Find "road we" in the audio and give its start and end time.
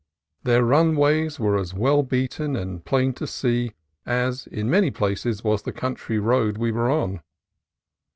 6.17-6.71